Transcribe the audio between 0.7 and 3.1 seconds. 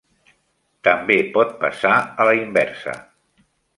També pot passar a la inversa.